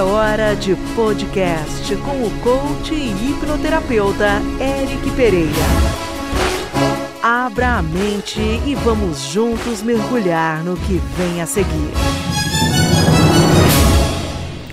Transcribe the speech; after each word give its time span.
É 0.00 0.02
hora 0.02 0.54
de 0.54 0.74
podcast 0.96 1.94
com 1.96 2.24
o 2.24 2.30
coach 2.40 2.94
e 2.94 3.10
hipnoterapeuta 3.10 4.40
Eric 4.58 5.10
Pereira. 5.14 5.50
Abra 7.22 7.76
a 7.76 7.82
mente 7.82 8.40
e 8.40 8.74
vamos 8.76 9.20
juntos 9.20 9.82
mergulhar 9.82 10.64
no 10.64 10.74
que 10.74 10.98
vem 11.18 11.42
a 11.42 11.46
seguir. 11.46 11.90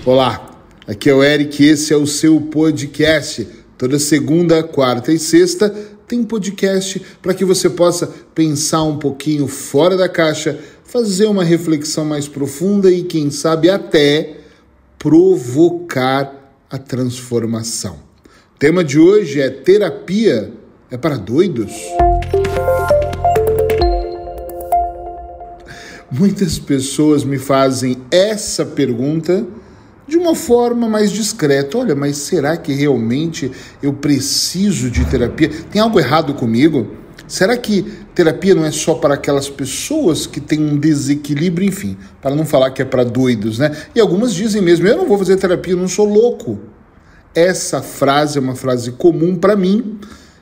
Olá, 0.06 0.50
aqui 0.86 1.10
é 1.10 1.14
o 1.14 1.22
Eric 1.22 1.62
e 1.62 1.72
esse 1.72 1.92
é 1.92 1.96
o 1.98 2.06
seu 2.06 2.40
podcast. 2.40 3.46
Toda 3.76 3.98
segunda, 3.98 4.62
quarta 4.62 5.12
e 5.12 5.18
sexta 5.18 5.68
tem 6.06 6.24
podcast 6.24 7.02
para 7.20 7.34
que 7.34 7.44
você 7.44 7.68
possa 7.68 8.06
pensar 8.34 8.82
um 8.82 8.96
pouquinho 8.96 9.46
fora 9.46 9.94
da 9.94 10.08
caixa, 10.08 10.58
fazer 10.84 11.26
uma 11.26 11.44
reflexão 11.44 12.06
mais 12.06 12.26
profunda 12.26 12.90
e, 12.90 13.02
quem 13.02 13.30
sabe, 13.30 13.68
até 13.68 14.37
provocar 14.98 16.52
a 16.68 16.76
transformação. 16.76 18.00
O 18.54 18.58
tema 18.58 18.82
de 18.82 18.98
hoje 18.98 19.40
é 19.40 19.48
terapia 19.48 20.52
é 20.90 20.96
para 20.96 21.16
doidos? 21.16 21.72
Muitas 26.10 26.58
pessoas 26.58 27.22
me 27.22 27.38
fazem 27.38 27.98
essa 28.10 28.64
pergunta 28.64 29.46
de 30.06 30.16
uma 30.16 30.34
forma 30.34 30.88
mais 30.88 31.12
discreta. 31.12 31.78
Olha, 31.78 31.94
mas 31.94 32.16
será 32.16 32.56
que 32.56 32.72
realmente 32.72 33.52
eu 33.82 33.92
preciso 33.92 34.90
de 34.90 35.04
terapia? 35.04 35.50
Tem 35.70 35.80
algo 35.80 36.00
errado 36.00 36.34
comigo? 36.34 36.88
Será 37.28 37.58
que 37.58 37.82
terapia 38.14 38.54
não 38.54 38.64
é 38.64 38.70
só 38.70 38.94
para 38.94 39.14
aquelas 39.14 39.50
pessoas 39.50 40.26
que 40.26 40.40
têm 40.40 40.58
um 40.58 40.78
desequilíbrio, 40.78 41.68
enfim, 41.68 41.94
para 42.22 42.34
não 42.34 42.46
falar 42.46 42.70
que 42.70 42.80
é 42.80 42.86
para 42.86 43.04
doidos, 43.04 43.58
né? 43.58 43.70
E 43.94 44.00
algumas 44.00 44.34
dizem 44.34 44.62
mesmo: 44.62 44.86
eu 44.86 44.96
não 44.96 45.06
vou 45.06 45.18
fazer 45.18 45.36
terapia, 45.36 45.74
eu 45.74 45.78
não 45.78 45.86
sou 45.88 46.06
louco. 46.06 46.58
Essa 47.34 47.82
frase 47.82 48.38
é 48.38 48.40
uma 48.40 48.56
frase 48.56 48.92
comum 48.92 49.36
para 49.36 49.54
mim 49.54 49.98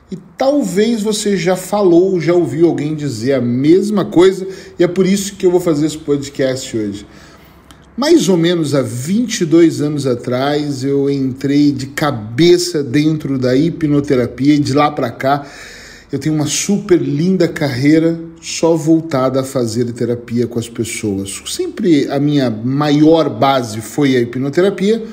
e 0.09 0.17
talvez 0.37 1.01
você 1.01 1.35
já 1.35 1.57
falou, 1.57 2.19
já 2.21 2.33
ouviu 2.33 2.67
alguém 2.67 2.95
dizer 2.95 3.33
a 3.33 3.41
mesma 3.41 4.05
coisa 4.05 4.47
e 4.79 4.83
é 4.83 4.87
por 4.87 5.05
isso 5.05 5.35
que 5.35 5.45
eu 5.45 5.51
vou 5.51 5.59
fazer 5.59 5.85
esse 5.85 5.97
podcast 5.97 6.75
hoje. 6.75 7.05
Mais 7.97 8.29
ou 8.29 8.37
menos 8.37 8.73
há 8.73 8.81
22 8.81 9.81
anos 9.81 10.07
atrás, 10.07 10.83
eu 10.83 11.09
entrei 11.09 11.71
de 11.71 11.87
cabeça 11.87 12.81
dentro 12.81 13.37
da 13.37 13.55
hipnoterapia 13.55 14.53
e 14.53 14.59
de 14.59 14.71
lá 14.71 14.89
para 14.89 15.11
cá 15.11 15.45
eu 16.11 16.17
tenho 16.17 16.35
uma 16.35 16.45
super 16.45 17.01
linda 17.01 17.47
carreira 17.47 18.19
só 18.41 18.75
voltada 18.75 19.41
a 19.41 19.43
fazer 19.43 19.91
terapia 19.91 20.47
com 20.47 20.57
as 20.57 20.69
pessoas. 20.69 21.41
Sempre 21.47 22.09
a 22.09 22.19
minha 22.19 22.49
maior 22.49 23.29
base 23.29 23.81
foi 23.81 24.15
a 24.15 24.21
hipnoterapia, 24.21 25.03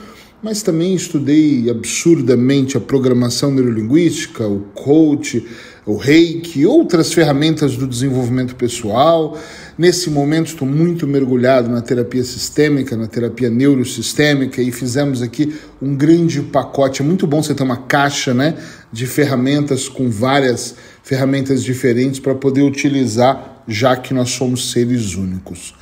mas 0.45 0.61
também 0.62 0.95
estudei 0.95 1.70
absurdamente 1.70 2.77
a 2.77 2.81
programação 2.81 3.50
neurolinguística, 3.50 4.47
o 4.47 4.61
coach, 4.75 5.42
o 5.86 5.97
reiki, 5.97 6.67
outras 6.67 7.14
ferramentas 7.14 7.78
do 7.78 7.86
desenvolvimento 7.86 8.55
pessoal. 8.55 9.39
Nesse 9.78 10.11
momento 10.11 10.48
estou 10.48 10.69
muito 10.69 11.06
mergulhado 11.06 11.70
na 11.70 11.81
terapia 11.81 12.23
sistêmica, 12.23 12.95
na 12.95 13.06
terapia 13.06 13.48
neurosistêmica 13.48 14.61
e 14.61 14.70
fizemos 14.70 15.23
aqui 15.23 15.55
um 15.81 15.97
grande 15.97 16.42
pacote. 16.42 17.01
É 17.01 17.05
muito 17.06 17.27
bom 17.27 17.42
você 17.42 17.55
ter 17.55 17.62
uma 17.62 17.79
caixa 17.79 18.34
né, 18.34 18.55
de 18.92 19.06
ferramentas 19.06 19.89
com 19.89 20.11
várias 20.11 20.75
ferramentas 21.03 21.64
diferentes 21.64 22.20
para 22.20 22.34
poder 22.34 22.61
utilizar, 22.61 23.62
já 23.67 23.97
que 23.97 24.12
nós 24.12 24.29
somos 24.29 24.73
seres 24.73 25.14
únicos. 25.14 25.75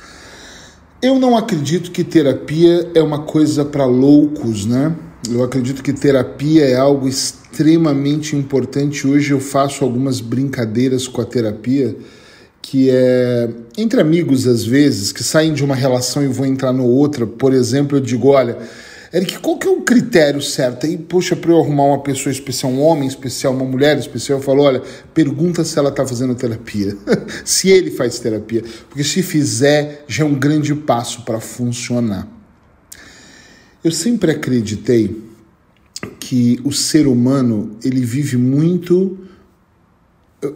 Eu 1.03 1.19
não 1.19 1.35
acredito 1.35 1.91
que 1.91 2.01
terapia 2.01 2.89
é 2.95 3.03
uma 3.03 3.19
coisa 3.19 3.65
para 3.65 3.83
loucos, 3.83 4.65
né? 4.65 4.95
Eu 5.29 5.43
acredito 5.43 5.83
que 5.83 5.91
terapia 5.91 6.63
é 6.63 6.77
algo 6.77 7.09
extremamente 7.09 8.37
importante. 8.37 9.05
Hoje 9.05 9.33
eu 9.33 9.39
faço 9.41 9.83
algumas 9.83 10.21
brincadeiras 10.21 11.05
com 11.05 11.19
a 11.19 11.25
terapia, 11.25 11.93
que 12.61 12.89
é 12.89 13.49
entre 13.77 13.99
amigos 13.99 14.47
às 14.47 14.63
vezes, 14.63 15.11
que 15.11 15.25
saem 15.25 15.53
de 15.53 15.61
uma 15.61 15.75
relação 15.75 16.23
e 16.23 16.27
vão 16.27 16.45
entrar 16.45 16.71
no 16.71 16.85
outra. 16.85 17.27
Por 17.27 17.51
exemplo, 17.51 17.97
eu 17.97 18.01
digo: 18.01 18.29
olha, 18.29 18.57
Eric, 19.13 19.37
qual 19.39 19.59
que 19.59 19.67
é 19.67 19.69
o 19.69 19.81
critério 19.81 20.41
certo? 20.41 20.87
Aí, 20.87 20.97
poxa, 20.97 21.35
para 21.35 21.51
eu 21.51 21.59
arrumar 21.59 21.83
uma 21.83 22.01
pessoa 22.01 22.33
especial, 22.33 22.71
um 22.71 22.81
homem 22.81 23.07
especial, 23.07 23.53
uma 23.53 23.63
mulher 23.63 23.95
especial, 23.99 24.39
eu 24.39 24.43
falo, 24.43 24.63
olha, 24.63 24.81
pergunta 25.13 25.63
se 25.63 25.77
ela 25.77 25.89
está 25.89 26.03
fazendo 26.03 26.33
terapia, 26.33 26.97
se 27.45 27.69
ele 27.69 27.91
faz 27.91 28.17
terapia, 28.17 28.63
porque 28.89 29.03
se 29.03 29.21
fizer, 29.21 30.03
já 30.07 30.23
é 30.23 30.27
um 30.27 30.33
grande 30.33 30.73
passo 30.73 31.21
para 31.21 31.39
funcionar. 31.39 32.27
Eu 33.83 33.91
sempre 33.91 34.31
acreditei 34.31 35.15
que 36.19 36.59
o 36.63 36.71
ser 36.71 37.05
humano, 37.05 37.77
ele 37.83 38.03
vive 38.03 38.35
muito 38.35 39.19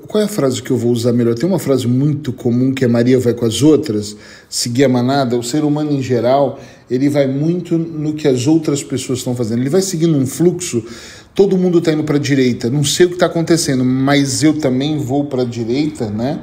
qual 0.08 0.22
é 0.22 0.26
a 0.26 0.30
frase 0.30 0.62
que 0.62 0.72
eu 0.72 0.78
vou 0.78 0.92
usar 0.92 1.14
melhor? 1.14 1.36
Tem 1.36 1.48
uma 1.48 1.60
frase 1.60 1.88
muito 1.88 2.34
comum 2.34 2.74
que 2.74 2.84
é 2.84 2.88
Maria 2.88 3.20
vai 3.20 3.34
com 3.34 3.46
as 3.46 3.62
outras, 3.62 4.18
seguir 4.50 4.84
a 4.84 4.90
manada. 4.90 5.38
O 5.38 5.44
ser 5.44 5.64
humano 5.64 5.92
em 5.92 6.02
geral, 6.02 6.60
ele 6.90 7.10
vai 7.10 7.28
muito 7.28 7.78
no 7.78 8.14
que 8.14 8.28
as 8.28 8.48
outras 8.48 8.84
pessoas 8.84 9.20
estão 9.20 9.36
fazendo. 9.36 9.60
Ele 9.60 9.70
vai 9.70 9.82
seguindo 9.82 10.18
um 10.18 10.26
fluxo. 10.26 10.84
Todo 11.36 11.58
mundo 11.58 11.80
está 11.80 11.92
indo 11.92 12.04
para 12.04 12.16
a 12.16 12.20
direita. 12.20 12.70
Não 12.70 12.84
sei 12.84 13.06
o 13.06 13.10
que 13.10 13.16
está 13.16 13.26
acontecendo, 13.26 13.84
mas 13.84 14.42
eu 14.42 14.54
também 14.54 14.98
vou 14.98 15.26
para 15.26 15.42
a 15.42 15.46
direita, 15.46 16.10
né? 16.10 16.40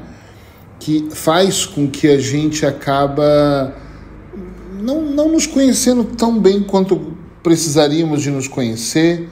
Que 0.79 1.09
faz 1.11 1.65
com 1.65 1.89
que 1.89 2.09
a 2.09 2.19
gente 2.19 2.67
acaba 2.67 3.75
não, 4.83 5.03
não 5.03 5.33
nos 5.33 5.47
conhecendo 5.47 6.05
tão 6.05 6.39
bem 6.39 6.63
quanto 6.63 7.15
precisaríamos 7.43 8.23
de 8.23 8.31
nos 8.31 8.47
conhecer 8.47 9.29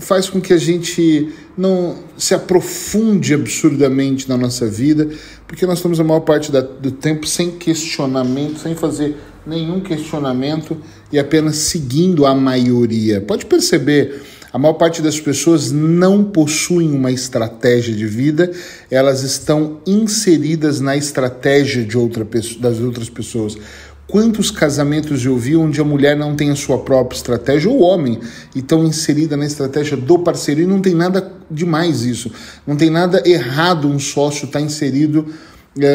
faz 0.00 0.28
com 0.28 0.40
que 0.40 0.52
a 0.52 0.58
gente 0.58 1.32
não 1.56 1.96
se 2.16 2.34
aprofunde 2.34 3.34
absurdamente 3.34 4.28
na 4.28 4.36
nossa 4.36 4.66
vida, 4.66 5.08
porque 5.46 5.66
nós 5.66 5.78
estamos 5.78 6.00
a 6.00 6.04
maior 6.04 6.20
parte 6.20 6.50
da, 6.50 6.60
do 6.60 6.90
tempo 6.90 7.26
sem 7.26 7.50
questionamento, 7.50 8.58
sem 8.60 8.74
fazer 8.74 9.16
nenhum 9.46 9.80
questionamento 9.80 10.76
e 11.12 11.18
apenas 11.18 11.56
seguindo 11.56 12.26
a 12.26 12.34
maioria. 12.34 13.20
Pode 13.20 13.46
perceber, 13.46 14.22
a 14.52 14.58
maior 14.58 14.74
parte 14.74 15.00
das 15.00 15.20
pessoas 15.20 15.70
não 15.70 16.24
possuem 16.24 16.90
uma 16.92 17.12
estratégia 17.12 17.94
de 17.94 18.06
vida, 18.06 18.50
elas 18.90 19.22
estão 19.22 19.80
inseridas 19.86 20.80
na 20.80 20.96
estratégia 20.96 21.84
de 21.84 21.96
outra, 21.96 22.26
das 22.58 22.80
outras 22.80 23.08
pessoas. 23.08 23.56
Quantos 24.08 24.52
casamentos 24.52 25.24
eu 25.24 25.36
vi 25.36 25.56
onde 25.56 25.80
a 25.80 25.84
mulher 25.84 26.16
não 26.16 26.36
tem 26.36 26.50
a 26.50 26.56
sua 26.56 26.78
própria 26.78 27.16
estratégia, 27.16 27.68
ou 27.68 27.80
o 27.80 27.82
homem, 27.82 28.20
e 28.54 28.60
estão 28.60 28.84
inserida 28.84 29.36
na 29.36 29.44
estratégia 29.44 29.96
do 29.96 30.20
parceiro, 30.20 30.60
e 30.60 30.66
não 30.66 30.80
tem 30.80 30.94
nada 30.94 31.32
demais 31.50 32.02
isso. 32.02 32.30
Não 32.64 32.76
tem 32.76 32.88
nada 32.88 33.22
errado 33.28 33.88
um 33.88 33.98
sócio 33.98 34.46
estar 34.46 34.60
tá 34.60 34.64
inserido 34.64 35.26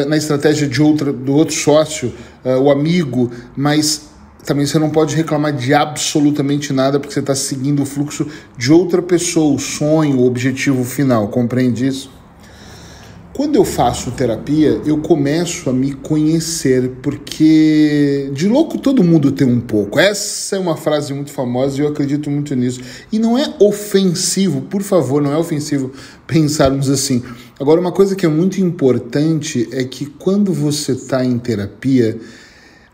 na 0.06 0.16
estratégia 0.16 0.68
de 0.68 0.80
outra, 0.80 1.12
do 1.12 1.34
outro 1.34 1.54
sócio, 1.54 2.12
eh, 2.44 2.56
o 2.56 2.70
amigo, 2.70 3.30
mas 3.56 4.10
também 4.44 4.64
você 4.64 4.78
não 4.78 4.90
pode 4.90 5.14
reclamar 5.16 5.52
de 5.52 5.74
absolutamente 5.74 6.72
nada 6.72 6.98
porque 6.98 7.12
você 7.12 7.20
está 7.20 7.34
seguindo 7.34 7.82
o 7.82 7.86
fluxo 7.86 8.26
de 8.56 8.72
outra 8.72 9.02
pessoa, 9.02 9.54
o 9.54 9.58
sonho, 9.58 10.18
o 10.18 10.26
objetivo 10.26 10.84
final. 10.84 11.28
Compreende 11.28 11.86
isso? 11.86 12.10
Quando 13.34 13.56
eu 13.56 13.64
faço 13.64 14.10
terapia, 14.10 14.82
eu 14.84 14.98
começo 14.98 15.70
a 15.70 15.72
me 15.72 15.94
conhecer, 15.94 16.96
porque 17.00 18.30
de 18.34 18.46
louco 18.46 18.76
todo 18.76 19.02
mundo 19.02 19.32
tem 19.32 19.46
um 19.46 19.58
pouco. 19.58 19.98
Essa 19.98 20.56
é 20.56 20.58
uma 20.58 20.76
frase 20.76 21.14
muito 21.14 21.32
famosa 21.32 21.78
e 21.78 21.80
eu 21.80 21.88
acredito 21.88 22.30
muito 22.30 22.54
nisso. 22.54 22.82
E 23.10 23.18
não 23.18 23.38
é 23.38 23.54
ofensivo, 23.58 24.60
por 24.60 24.82
favor, 24.82 25.22
não 25.22 25.32
é 25.32 25.38
ofensivo 25.38 25.90
pensarmos 26.26 26.90
assim. 26.90 27.22
Agora, 27.58 27.80
uma 27.80 27.92
coisa 27.92 28.14
que 28.14 28.26
é 28.26 28.28
muito 28.28 28.60
importante 28.60 29.66
é 29.72 29.82
que 29.84 30.04
quando 30.04 30.52
você 30.52 30.92
está 30.92 31.24
em 31.24 31.38
terapia, 31.38 32.18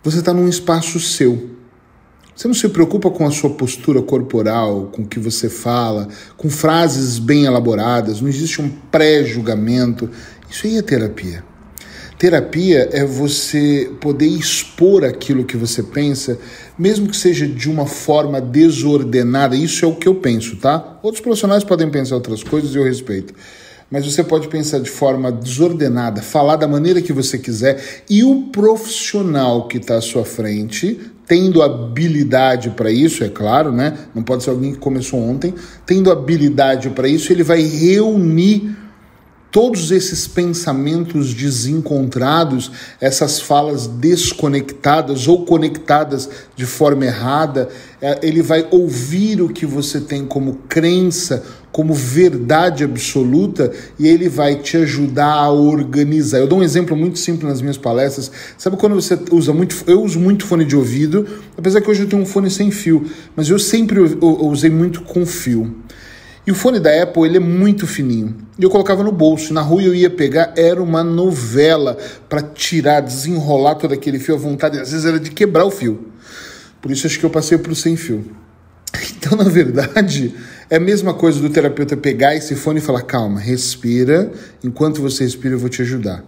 você 0.04 0.20
está 0.20 0.32
num 0.32 0.48
espaço 0.48 1.00
seu. 1.00 1.58
Você 2.38 2.46
não 2.46 2.54
se 2.54 2.68
preocupa 2.68 3.10
com 3.10 3.26
a 3.26 3.32
sua 3.32 3.50
postura 3.50 4.00
corporal, 4.00 4.90
com 4.92 5.02
o 5.02 5.06
que 5.08 5.18
você 5.18 5.48
fala, 5.48 6.06
com 6.36 6.48
frases 6.48 7.18
bem 7.18 7.46
elaboradas, 7.46 8.20
não 8.20 8.28
existe 8.28 8.62
um 8.62 8.68
pré-julgamento. 8.92 10.08
Isso 10.50 10.66
aí 10.66 10.76
é 10.76 10.82
terapia. 10.82 11.44
Terapia 12.18 12.88
é 12.90 13.04
você 13.04 13.92
poder 14.00 14.26
expor 14.26 15.04
aquilo 15.04 15.44
que 15.44 15.56
você 15.56 15.82
pensa, 15.82 16.36
mesmo 16.76 17.08
que 17.08 17.16
seja 17.16 17.46
de 17.46 17.70
uma 17.70 17.86
forma 17.86 18.40
desordenada. 18.40 19.54
Isso 19.54 19.84
é 19.84 19.88
o 19.88 19.94
que 19.94 20.08
eu 20.08 20.16
penso, 20.16 20.56
tá? 20.56 20.98
Outros 21.02 21.22
profissionais 21.22 21.62
podem 21.62 21.88
pensar 21.88 22.16
outras 22.16 22.42
coisas 22.42 22.74
e 22.74 22.78
eu 22.78 22.84
respeito 22.84 23.34
mas 23.90 24.04
você 24.04 24.22
pode 24.22 24.48
pensar 24.48 24.80
de 24.80 24.90
forma 24.90 25.32
desordenada, 25.32 26.20
falar 26.20 26.56
da 26.56 26.68
maneira 26.68 27.00
que 27.00 27.12
você 27.12 27.38
quiser, 27.38 27.82
e 28.08 28.22
o 28.22 28.48
profissional 28.52 29.66
que 29.66 29.78
está 29.78 29.96
à 29.96 30.00
sua 30.00 30.24
frente, 30.24 31.00
tendo 31.26 31.62
habilidade 31.62 32.70
para 32.70 32.90
isso, 32.90 33.24
é 33.24 33.28
claro, 33.28 33.72
né? 33.72 33.96
Não 34.14 34.22
pode 34.22 34.42
ser 34.42 34.50
alguém 34.50 34.72
que 34.72 34.78
começou 34.78 35.20
ontem, 35.20 35.54
tendo 35.86 36.10
habilidade 36.10 36.90
para 36.90 37.08
isso, 37.08 37.32
ele 37.32 37.42
vai 37.42 37.62
reunir 37.62 38.76
todos 39.50 39.90
esses 39.90 40.26
pensamentos 40.26 41.32
desencontrados, 41.32 42.70
essas 43.00 43.40
falas 43.40 43.86
desconectadas 43.86 45.26
ou 45.26 45.44
conectadas 45.44 46.28
de 46.54 46.66
forma 46.66 47.06
errada, 47.06 47.68
é, 48.00 48.18
ele 48.22 48.42
vai 48.42 48.66
ouvir 48.70 49.40
o 49.40 49.48
que 49.48 49.64
você 49.64 50.00
tem 50.00 50.26
como 50.26 50.58
crença, 50.68 51.42
como 51.72 51.94
verdade 51.94 52.84
absoluta, 52.84 53.72
e 53.98 54.06
ele 54.06 54.28
vai 54.28 54.56
te 54.56 54.76
ajudar 54.76 55.32
a 55.32 55.50
organizar. 55.50 56.38
Eu 56.38 56.46
dou 56.46 56.58
um 56.58 56.62
exemplo 56.62 56.96
muito 56.96 57.18
simples 57.18 57.48
nas 57.48 57.60
minhas 57.60 57.78
palestras. 57.78 58.30
Sabe 58.56 58.76
quando 58.76 58.94
você 58.94 59.18
usa 59.30 59.52
muito. 59.52 59.76
Eu 59.86 60.02
uso 60.02 60.18
muito 60.18 60.44
fone 60.44 60.64
de 60.64 60.76
ouvido, 60.76 61.26
apesar 61.56 61.80
que 61.80 61.90
hoje 61.90 62.02
eu 62.02 62.08
tenho 62.08 62.22
um 62.22 62.26
fone 62.26 62.50
sem 62.50 62.70
fio, 62.70 63.06
mas 63.34 63.48
eu 63.48 63.58
sempre 63.58 64.00
usei 64.00 64.70
muito 64.70 65.02
com 65.02 65.24
fio. 65.24 65.74
E 66.48 66.50
o 66.50 66.54
fone 66.54 66.80
da 66.80 67.02
Apple, 67.02 67.24
ele 67.24 67.36
é 67.36 67.40
muito 67.40 67.86
fininho. 67.86 68.34
E 68.58 68.62
eu 68.62 68.70
colocava 68.70 69.04
no 69.04 69.12
bolso. 69.12 69.52
Na 69.52 69.60
rua 69.60 69.82
eu 69.82 69.94
ia 69.94 70.08
pegar, 70.08 70.54
era 70.56 70.82
uma 70.82 71.04
novela 71.04 71.98
para 72.26 72.40
tirar, 72.40 73.02
desenrolar 73.02 73.74
todo 73.74 73.92
aquele 73.92 74.18
fio 74.18 74.34
à 74.34 74.38
vontade. 74.38 74.80
Às 74.80 74.90
vezes 74.90 75.04
era 75.04 75.20
de 75.20 75.30
quebrar 75.30 75.66
o 75.66 75.70
fio. 75.70 76.06
Por 76.80 76.90
isso 76.90 77.06
acho 77.06 77.18
que 77.18 77.26
eu 77.26 77.28
passei 77.28 77.58
para 77.58 77.70
o 77.70 77.76
sem 77.76 77.98
fio. 77.98 78.24
Então, 79.18 79.36
na 79.36 79.44
verdade, 79.44 80.34
é 80.70 80.76
a 80.76 80.80
mesma 80.80 81.12
coisa 81.12 81.38
do 81.38 81.50
terapeuta 81.50 81.96
pegar 81.96 82.34
esse 82.34 82.54
fone 82.54 82.78
e 82.78 82.82
falar: 82.82 83.02
calma, 83.02 83.38
respira. 83.38 84.32
Enquanto 84.64 85.02
você 85.02 85.24
respira, 85.24 85.54
eu 85.54 85.58
vou 85.58 85.68
te 85.68 85.82
ajudar. 85.82 86.24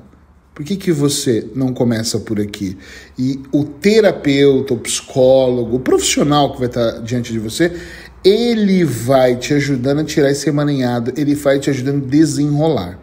Por 0.61 0.67
que, 0.67 0.77
que 0.77 0.93
você 0.93 1.49
não 1.55 1.73
começa 1.73 2.19
por 2.19 2.39
aqui? 2.39 2.77
E 3.19 3.41
o 3.51 3.65
terapeuta, 3.65 4.75
o 4.75 4.79
psicólogo, 4.79 5.77
o 5.77 5.81
profissional 5.81 6.53
que 6.53 6.59
vai 6.59 6.69
estar 6.69 7.01
diante 7.01 7.33
de 7.33 7.39
você, 7.39 7.73
ele 8.25 8.85
vai 8.85 9.37
te 9.37 9.55
ajudando 9.55 10.01
a 10.01 10.05
tirar 10.05 10.31
esse 10.31 10.49
emaranhado, 10.49 11.13
ele 11.17 11.35
vai 11.35 11.59
te 11.59 11.71
ajudando 11.71 12.05
a 12.05 12.09
desenrolar. 12.09 12.99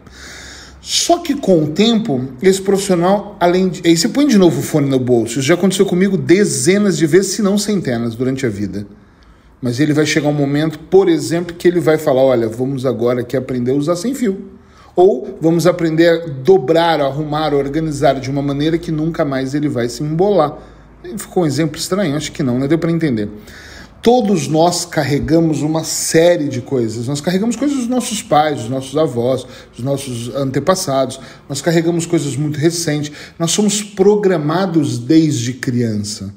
Só 0.80 1.18
que 1.18 1.34
com 1.34 1.64
o 1.64 1.66
tempo, 1.68 2.28
esse 2.40 2.62
profissional, 2.62 3.36
além 3.38 3.68
de. 3.68 3.82
Aí 3.86 3.96
você 3.96 4.08
põe 4.08 4.26
de 4.26 4.38
novo 4.38 4.60
o 4.60 4.62
fone 4.62 4.88
no 4.88 4.98
bolso. 4.98 5.32
Isso 5.38 5.42
já 5.42 5.54
aconteceu 5.54 5.84
comigo 5.84 6.16
dezenas 6.16 6.96
de 6.96 7.06
vezes, 7.06 7.32
se 7.32 7.42
não 7.42 7.58
centenas, 7.58 8.14
durante 8.14 8.46
a 8.46 8.48
vida. 8.48 8.86
Mas 9.60 9.80
ele 9.80 9.92
vai 9.92 10.06
chegar 10.06 10.28
um 10.28 10.32
momento, 10.32 10.78
por 10.78 11.08
exemplo, 11.08 11.54
que 11.54 11.68
ele 11.68 11.80
vai 11.80 11.98
falar: 11.98 12.22
olha, 12.22 12.48
vamos 12.48 12.86
agora 12.86 13.20
aqui 13.20 13.36
aprender 13.36 13.72
a 13.72 13.74
usar 13.74 13.96
sem 13.96 14.14
fio. 14.14 14.52
Ou 14.96 15.36
vamos 15.40 15.66
aprender 15.66 16.08
a 16.08 16.26
dobrar, 16.26 17.00
arrumar, 17.00 17.52
organizar 17.52 18.14
de 18.14 18.30
uma 18.30 18.40
maneira 18.40 18.78
que 18.78 18.90
nunca 18.90 19.24
mais 19.24 19.54
ele 19.54 19.68
vai 19.68 19.88
se 19.88 20.02
embolar. 20.02 20.56
Ficou 21.18 21.42
um 21.42 21.46
exemplo 21.46 21.76
estranho? 21.76 22.16
Acho 22.16 22.32
que 22.32 22.42
não, 22.42 22.58
né? 22.58 22.66
Deu 22.66 22.78
para 22.78 22.90
entender. 22.90 23.28
Todos 24.00 24.46
nós 24.46 24.84
carregamos 24.84 25.60
uma 25.60 25.82
série 25.82 26.48
de 26.48 26.60
coisas. 26.60 27.08
Nós 27.08 27.20
carregamos 27.20 27.56
coisas 27.56 27.78
dos 27.78 27.88
nossos 27.88 28.22
pais, 28.22 28.60
dos 28.60 28.70
nossos 28.70 28.96
avós, 28.96 29.44
dos 29.74 29.84
nossos 29.84 30.34
antepassados. 30.34 31.18
Nós 31.48 31.60
carregamos 31.60 32.06
coisas 32.06 32.36
muito 32.36 32.58
recentes. 32.58 33.10
Nós 33.38 33.50
somos 33.50 33.82
programados 33.82 34.98
desde 34.98 35.52
criança. 35.52 36.32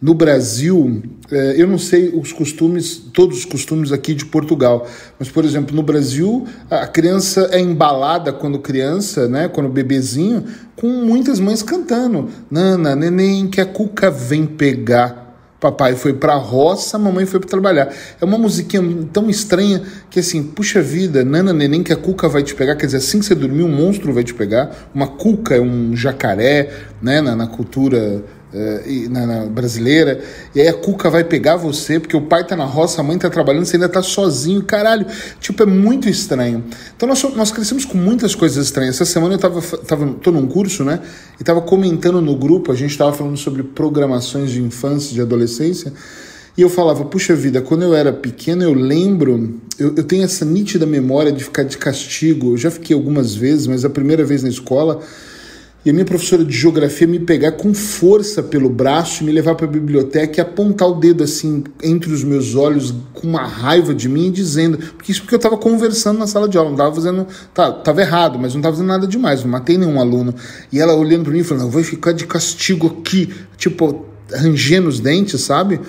No 0.00 0.14
Brasil, 0.14 1.02
eh, 1.28 1.54
eu 1.56 1.66
não 1.66 1.78
sei 1.78 2.10
os 2.10 2.32
costumes, 2.32 3.02
todos 3.12 3.38
os 3.38 3.44
costumes 3.44 3.90
aqui 3.90 4.14
de 4.14 4.24
Portugal, 4.24 4.86
mas, 5.18 5.28
por 5.28 5.44
exemplo, 5.44 5.74
no 5.74 5.82
Brasil, 5.82 6.46
a 6.70 6.86
criança 6.86 7.48
é 7.50 7.58
embalada 7.58 8.32
quando 8.32 8.60
criança, 8.60 9.26
né, 9.26 9.48
quando 9.48 9.68
bebezinho, 9.68 10.44
com 10.76 10.86
muitas 10.86 11.40
mães 11.40 11.64
cantando: 11.64 12.28
Nana, 12.48 12.94
neném, 12.94 13.48
que 13.48 13.60
a 13.60 13.66
cuca 13.66 14.08
vem 14.08 14.46
pegar. 14.46 15.27
Papai 15.60 15.96
foi 15.96 16.12
para 16.12 16.34
a 16.34 16.36
roça, 16.36 16.96
mamãe 16.98 17.26
foi 17.26 17.40
para 17.40 17.48
trabalhar. 17.48 17.92
É 18.20 18.24
uma 18.24 18.38
musiquinha 18.38 18.82
tão 19.12 19.28
estranha 19.28 19.82
que 20.08 20.20
assim, 20.20 20.42
puxa 20.42 20.80
vida, 20.80 21.24
nana 21.24 21.52
neném 21.52 21.82
que 21.82 21.92
a 21.92 21.96
cuca 21.96 22.28
vai 22.28 22.44
te 22.44 22.54
pegar, 22.54 22.76
quer 22.76 22.86
dizer, 22.86 22.98
assim 22.98 23.18
que 23.18 23.26
você 23.26 23.34
dormir 23.34 23.64
um 23.64 23.68
monstro 23.68 24.12
vai 24.12 24.22
te 24.22 24.32
pegar. 24.32 24.70
Uma 24.94 25.08
cuca 25.08 25.56
é 25.56 25.60
um 25.60 25.96
jacaré, 25.96 26.70
né, 27.02 27.20
na, 27.20 27.34
na 27.34 27.46
cultura 27.48 28.22
uh, 28.52 29.10
na, 29.10 29.26
na, 29.26 29.46
brasileira, 29.46 30.20
e 30.54 30.60
aí 30.60 30.68
a 30.68 30.72
Cuca 30.72 31.10
vai 31.10 31.24
pegar 31.24 31.56
você, 31.56 31.98
porque 32.00 32.16
o 32.16 32.22
pai 32.22 32.46
tá 32.46 32.56
na 32.56 32.64
roça, 32.64 33.00
a 33.00 33.04
mãe 33.04 33.18
tá 33.18 33.30
trabalhando, 33.30 33.64
você 33.64 33.76
ainda 33.76 33.88
tá 33.88 34.02
sozinho, 34.02 34.62
caralho. 34.62 35.06
Tipo, 35.40 35.62
é 35.62 35.66
muito 35.66 36.08
estranho. 36.08 36.64
Então 36.96 37.08
nós, 37.08 37.22
nós 37.34 37.50
crescemos 37.50 37.84
com 37.84 37.98
muitas 37.98 38.34
coisas 38.34 38.66
estranhas. 38.66 38.96
Essa 38.96 39.04
semana 39.04 39.34
eu 39.34 39.38
tava, 39.38 39.60
tava 39.60 40.06
tô 40.22 40.30
num 40.30 40.46
curso, 40.46 40.84
né, 40.84 41.00
e 41.40 41.44
tava 41.44 41.60
comentando 41.60 42.20
no 42.20 42.36
grupo, 42.36 42.72
a 42.72 42.74
gente 42.74 42.96
tava 42.96 43.12
falando 43.12 43.36
sobre 43.36 43.62
programações 43.62 44.50
de 44.50 44.62
infância, 44.62 45.12
de 45.14 45.20
adolescência, 45.20 45.92
e 46.58 46.62
eu 46.62 46.68
falava, 46.68 47.04
puxa 47.04 47.36
vida, 47.36 47.62
quando 47.62 47.82
eu 47.82 47.94
era 47.94 48.12
pequeno, 48.12 48.64
eu 48.64 48.74
lembro, 48.74 49.60
eu, 49.78 49.94
eu 49.96 50.02
tenho 50.02 50.24
essa 50.24 50.44
nítida 50.44 50.84
memória 50.84 51.30
de 51.30 51.44
ficar 51.44 51.62
de 51.62 51.78
castigo. 51.78 52.54
Eu 52.54 52.56
já 52.56 52.68
fiquei 52.68 52.96
algumas 52.96 53.32
vezes, 53.32 53.68
mas 53.68 53.84
a 53.84 53.88
primeira 53.88 54.24
vez 54.24 54.42
na 54.42 54.48
escola, 54.48 55.00
e 55.88 55.90
a 55.90 55.92
minha 55.94 56.04
professora 56.04 56.44
de 56.44 56.54
geografia 56.54 57.06
me 57.06 57.18
pegar 57.18 57.52
com 57.52 57.72
força 57.72 58.42
pelo 58.42 58.68
braço, 58.68 59.24
me 59.24 59.32
levar 59.32 59.54
para 59.54 59.64
a 59.64 59.70
biblioteca 59.70 60.38
e 60.38 60.40
apontar 60.42 60.86
o 60.86 60.96
dedo 60.96 61.24
assim 61.24 61.64
entre 61.82 62.12
os 62.12 62.22
meus 62.22 62.54
olhos 62.54 62.94
com 63.14 63.26
uma 63.26 63.46
raiva 63.46 63.94
de 63.94 64.06
mim, 64.06 64.30
dizendo, 64.30 64.76
porque 64.76 65.10
isso 65.10 65.22
porque 65.22 65.34
eu 65.34 65.38
estava 65.38 65.56
conversando 65.56 66.18
na 66.18 66.26
sala 66.26 66.46
de 66.46 66.58
aula, 66.58 66.68
não 66.68 66.76
estava 66.76 66.94
fazendo, 66.94 67.26
tá, 67.54 67.72
tava 67.72 68.02
errado, 68.02 68.38
mas 68.38 68.52
não 68.52 68.60
estava 68.60 68.76
fazendo 68.76 68.88
nada 68.88 69.06
demais, 69.06 69.42
não 69.42 69.50
matei 69.50 69.78
nenhum 69.78 69.98
aluno. 69.98 70.34
E 70.70 70.78
ela 70.78 70.94
olhando 70.94 71.24
para 71.24 71.32
mim 71.32 71.42
falando, 71.42 71.70
vou 71.70 71.82
ficar 71.82 72.12
de 72.12 72.26
castigo 72.26 72.98
aqui, 73.00 73.32
tipo, 73.56 74.04
rangendo 74.30 74.90
os 74.90 75.00
dentes, 75.00 75.40
sabe? 75.40 75.80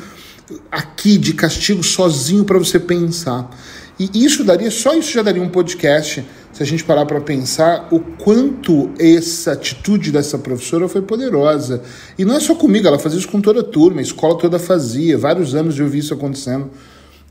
Aqui 0.71 1.17
de 1.17 1.33
castigo 1.33 1.83
sozinho 1.83 2.45
para 2.45 2.57
você 2.57 2.79
pensar. 2.79 3.51
E 3.99 4.23
isso 4.23 4.45
daria, 4.45 4.71
só 4.71 4.93
isso 4.93 5.11
já 5.11 5.21
daria 5.21 5.43
um 5.43 5.49
podcast 5.49 6.23
se 6.59 6.63
a 6.63 6.65
gente 6.65 6.83
parar 6.83 7.05
para 7.05 7.21
pensar 7.21 7.87
o 7.89 8.01
quanto 8.01 8.89
essa 8.99 9.53
atitude 9.53 10.11
dessa 10.11 10.37
professora 10.37 10.89
foi 10.89 11.01
poderosa. 11.01 11.81
E 12.17 12.25
não 12.25 12.35
é 12.35 12.39
só 12.41 12.53
comigo, 12.53 12.85
ela 12.85 12.99
fazia 12.99 13.17
isso 13.17 13.29
com 13.29 13.39
toda 13.39 13.61
a 13.61 13.63
turma, 13.63 14.01
a 14.01 14.03
escola 14.03 14.37
toda 14.37 14.59
fazia, 14.59 15.17
vários 15.17 15.55
anos 15.55 15.79
eu 15.79 15.87
vi 15.87 15.99
isso 15.99 16.13
acontecendo. 16.13 16.69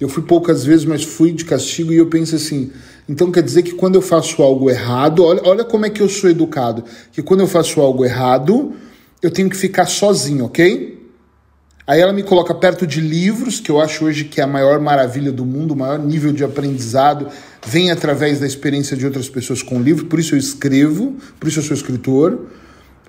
Eu 0.00 0.08
fui 0.08 0.22
poucas 0.22 0.64
vezes, 0.64 0.86
mas 0.86 1.04
fui 1.04 1.30
de 1.30 1.44
castigo 1.44 1.92
e 1.92 1.98
eu 1.98 2.06
penso 2.06 2.36
assim, 2.36 2.70
então 3.06 3.30
quer 3.30 3.42
dizer 3.42 3.64
que 3.64 3.72
quando 3.72 3.96
eu 3.96 4.00
faço 4.00 4.42
algo 4.42 4.70
errado, 4.70 5.22
olha, 5.22 5.42
olha 5.44 5.64
como 5.64 5.84
é 5.84 5.90
que 5.90 6.00
eu 6.00 6.08
sou 6.08 6.30
educado, 6.30 6.82
que 7.12 7.20
quando 7.20 7.40
eu 7.40 7.46
faço 7.46 7.82
algo 7.82 8.06
errado, 8.06 8.72
eu 9.20 9.30
tenho 9.30 9.50
que 9.50 9.56
ficar 9.58 9.84
sozinho, 9.84 10.46
ok? 10.46 10.97
Aí 11.88 12.02
ela 12.02 12.12
me 12.12 12.22
coloca 12.22 12.54
perto 12.54 12.86
de 12.86 13.00
livros, 13.00 13.60
que 13.60 13.70
eu 13.70 13.80
acho 13.80 14.04
hoje 14.04 14.24
que 14.24 14.42
é 14.42 14.44
a 14.44 14.46
maior 14.46 14.78
maravilha 14.78 15.32
do 15.32 15.42
mundo, 15.42 15.72
o 15.72 15.76
maior 15.76 15.98
nível 15.98 16.34
de 16.34 16.44
aprendizado 16.44 17.28
vem 17.66 17.90
através 17.90 18.38
da 18.38 18.46
experiência 18.46 18.94
de 18.94 19.06
outras 19.06 19.26
pessoas 19.30 19.62
com 19.62 19.80
livros, 19.80 20.06
por 20.06 20.20
isso 20.20 20.34
eu 20.34 20.38
escrevo, 20.38 21.16
por 21.40 21.48
isso 21.48 21.60
eu 21.60 21.62
sou 21.62 21.74
escritor, 21.74 22.46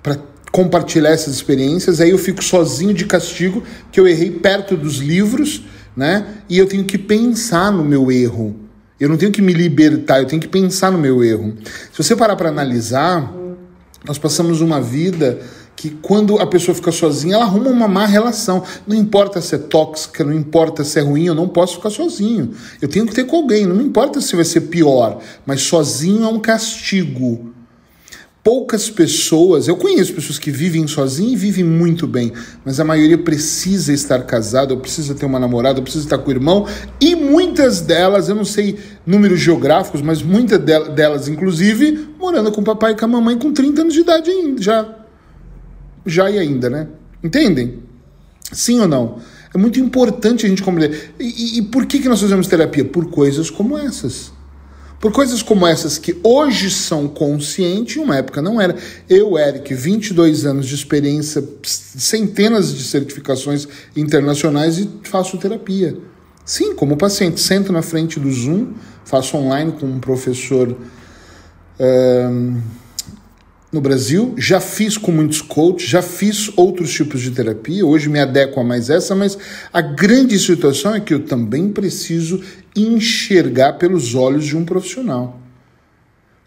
para 0.02 0.16
compartilhar 0.50 1.10
essas 1.10 1.34
experiências. 1.34 2.00
Aí 2.00 2.08
eu 2.08 2.16
fico 2.16 2.42
sozinho 2.42 2.94
de 2.94 3.04
castigo, 3.04 3.62
que 3.92 4.00
eu 4.00 4.08
errei 4.08 4.30
perto 4.30 4.78
dos 4.78 4.96
livros, 4.96 5.62
né? 5.94 6.26
E 6.48 6.56
eu 6.56 6.66
tenho 6.66 6.84
que 6.84 6.96
pensar 6.96 7.70
no 7.70 7.84
meu 7.84 8.10
erro. 8.10 8.56
Eu 8.98 9.10
não 9.10 9.18
tenho 9.18 9.30
que 9.30 9.42
me 9.42 9.52
libertar, 9.52 10.20
eu 10.20 10.26
tenho 10.26 10.40
que 10.40 10.48
pensar 10.48 10.90
no 10.90 10.96
meu 10.96 11.22
erro. 11.22 11.54
Se 11.92 12.02
você 12.02 12.16
parar 12.16 12.34
para 12.34 12.48
analisar, 12.48 13.30
nós 14.06 14.16
passamos 14.16 14.62
uma 14.62 14.80
vida 14.80 15.38
que 15.80 15.90
quando 15.90 16.38
a 16.38 16.46
pessoa 16.46 16.74
fica 16.74 16.92
sozinha, 16.92 17.36
ela 17.36 17.44
arruma 17.44 17.70
uma 17.70 17.88
má 17.88 18.04
relação. 18.04 18.62
Não 18.86 18.94
importa 18.94 19.40
se 19.40 19.54
é 19.54 19.58
tóxica, 19.58 20.22
não 20.22 20.34
importa 20.34 20.84
se 20.84 20.98
é 20.98 21.02
ruim, 21.02 21.24
eu 21.24 21.34
não 21.34 21.48
posso 21.48 21.76
ficar 21.76 21.88
sozinho. 21.88 22.50
Eu 22.82 22.88
tenho 22.88 23.06
que 23.06 23.14
ter 23.14 23.24
com 23.24 23.36
alguém, 23.36 23.66
não 23.66 23.80
importa 23.80 24.20
se 24.20 24.36
vai 24.36 24.44
ser 24.44 24.62
pior, 24.62 25.20
mas 25.46 25.62
sozinho 25.62 26.24
é 26.24 26.28
um 26.28 26.38
castigo. 26.38 27.54
Poucas 28.42 28.88
pessoas, 28.88 29.68
eu 29.68 29.76
conheço 29.76 30.14
pessoas 30.14 30.38
que 30.38 30.50
vivem 30.50 30.86
sozinhas 30.86 31.32
e 31.32 31.36
vivem 31.36 31.64
muito 31.64 32.06
bem, 32.06 32.32
mas 32.64 32.80
a 32.80 32.84
maioria 32.84 33.18
precisa 33.18 33.92
estar 33.92 34.22
casada, 34.24 34.74
precisa 34.76 35.14
ter 35.14 35.26
uma 35.26 35.38
namorada, 35.38 35.82
precisa 35.82 36.04
estar 36.04 36.16
com 36.16 36.28
o 36.28 36.32
irmão, 36.32 36.66
e 36.98 37.14
muitas 37.14 37.82
delas, 37.82 38.30
eu 38.30 38.34
não 38.34 38.44
sei 38.44 38.78
números 39.06 39.40
geográficos, 39.40 40.00
mas 40.00 40.22
muitas 40.22 40.58
delas, 40.58 41.28
inclusive, 41.28 42.08
morando 42.18 42.50
com 42.50 42.62
o 42.62 42.64
papai 42.64 42.92
e 42.92 42.96
com 42.96 43.04
a 43.04 43.08
mamãe 43.08 43.38
com 43.38 43.52
30 43.52 43.82
anos 43.82 43.94
de 43.94 44.00
idade 44.00 44.30
ainda, 44.30 44.62
já 44.62 44.99
já 46.04 46.30
e 46.30 46.38
ainda, 46.38 46.70
né? 46.70 46.88
Entendem? 47.22 47.80
Sim 48.52 48.80
ou 48.80 48.88
não? 48.88 49.18
É 49.52 49.58
muito 49.58 49.80
importante 49.80 50.46
a 50.46 50.48
gente 50.48 50.62
compreender. 50.62 51.12
E, 51.18 51.58
e, 51.58 51.62
por 51.62 51.86
que, 51.86 51.98
que 51.98 52.08
nós 52.08 52.20
fazemos 52.20 52.46
terapia? 52.46 52.84
Por 52.84 53.10
coisas 53.10 53.50
como 53.50 53.76
essas. 53.76 54.32
Por 55.00 55.12
coisas 55.12 55.42
como 55.42 55.66
essas 55.66 55.98
que 55.98 56.16
hoje 56.22 56.70
são 56.70 57.08
conscientes, 57.08 57.96
em 57.96 58.00
uma 58.00 58.16
época 58.16 58.40
não 58.40 58.60
era. 58.60 58.76
Eu, 59.08 59.36
Eric, 59.38 59.72
22 59.74 60.46
anos 60.46 60.66
de 60.66 60.74
experiência, 60.74 61.42
centenas 61.62 62.74
de 62.74 62.84
certificações 62.84 63.66
internacionais 63.96 64.78
e 64.78 64.88
faço 65.04 65.38
terapia. 65.38 65.96
Sim, 66.44 66.74
como 66.74 66.96
paciente. 66.96 67.40
Sento 67.40 67.72
na 67.72 67.82
frente 67.82 68.20
do 68.20 68.30
Zoom, 68.30 68.74
faço 69.04 69.36
online 69.36 69.72
com 69.72 69.86
um 69.86 69.98
professor. 69.98 70.76
Um, 71.80 72.60
no 73.72 73.80
Brasil, 73.80 74.34
já 74.36 74.60
fiz 74.60 74.96
com 74.98 75.12
muitos 75.12 75.40
coaches, 75.40 75.88
já 75.88 76.02
fiz 76.02 76.50
outros 76.56 76.92
tipos 76.92 77.20
de 77.20 77.30
terapia, 77.30 77.86
hoje 77.86 78.08
me 78.08 78.18
adequo 78.18 78.58
a 78.58 78.64
mais 78.64 78.90
essa, 78.90 79.14
mas 79.14 79.38
a 79.72 79.80
grande 79.80 80.38
situação 80.38 80.94
é 80.94 81.00
que 81.00 81.14
eu 81.14 81.20
também 81.20 81.68
preciso 81.70 82.42
enxergar 82.74 83.74
pelos 83.74 84.14
olhos 84.14 84.44
de 84.44 84.56
um 84.56 84.64
profissional. 84.64 85.38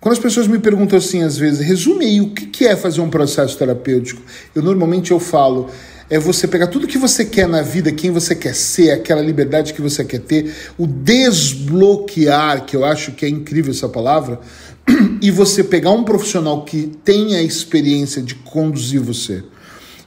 Quando 0.02 0.14
as 0.14 0.20
pessoas 0.20 0.48
me 0.48 0.60
perguntam 0.60 0.98
assim, 0.98 1.24
às 1.24 1.38
vezes, 1.38 1.66
resume 1.66 2.06
aí 2.06 2.20
o 2.20 2.32
que 2.32 2.66
é 2.66 2.76
fazer 2.76 3.00
um 3.00 3.10
processo 3.10 3.58
terapêutico, 3.58 4.22
eu 4.54 4.62
normalmente 4.62 5.12
eu 5.12 5.20
falo, 5.20 5.70
é 6.10 6.20
você 6.20 6.46
pegar 6.46 6.68
tudo 6.68 6.88
que 6.88 6.98
você 6.98 7.24
quer 7.24 7.48
na 7.48 7.62
vida, 7.62 7.90
quem 7.90 8.12
você 8.12 8.36
quer 8.36 8.54
ser, 8.54 8.92
aquela 8.92 9.22
liberdade 9.22 9.74
que 9.74 9.82
você 9.82 10.04
quer 10.04 10.20
ter, 10.20 10.54
o 10.78 10.86
desbloquear, 10.86 12.66
que 12.66 12.76
eu 12.76 12.84
acho 12.84 13.14
que 13.14 13.26
é 13.26 13.30
incrível 13.30 13.72
essa 13.72 13.88
palavra, 13.88 14.42
e 15.22 15.32
você 15.32 15.64
pegar 15.64 15.92
um 15.92 16.04
profissional 16.04 16.64
que 16.64 16.92
tenha 17.04 17.38
a 17.38 17.44
experiência 17.44 18.22
de 18.22 18.36
conduzir 18.36 19.02
você. 19.02 19.44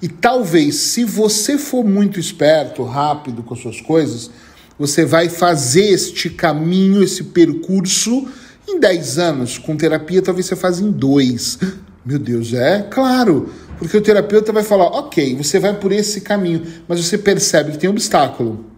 E 0.00 0.08
talvez, 0.08 0.76
se 0.76 1.04
você 1.04 1.56
for 1.56 1.84
muito 1.84 2.20
esperto, 2.20 2.82
rápido 2.84 3.42
com 3.42 3.54
as 3.54 3.60
suas 3.60 3.80
coisas, 3.80 4.30
você 4.78 5.04
vai 5.04 5.28
fazer 5.28 5.86
este 5.86 6.28
caminho, 6.28 7.02
esse 7.02 7.24
percurso 7.24 8.28
em 8.68 8.78
10 8.78 9.18
anos. 9.18 9.58
Com 9.58 9.76
terapia, 9.76 10.20
talvez 10.20 10.46
você 10.46 10.56
faça 10.56 10.82
em 10.82 10.90
dois. 10.90 11.58
Meu 12.04 12.18
Deus, 12.18 12.52
é 12.52 12.82
claro. 12.82 13.50
Porque 13.78 13.96
o 13.96 14.02
terapeuta 14.02 14.52
vai 14.52 14.62
falar: 14.62 14.86
ok, 14.86 15.34
você 15.34 15.58
vai 15.58 15.74
por 15.74 15.92
esse 15.92 16.20
caminho, 16.20 16.62
mas 16.86 17.04
você 17.04 17.16
percebe 17.16 17.72
que 17.72 17.78
tem 17.78 17.90
obstáculo. 17.90 18.75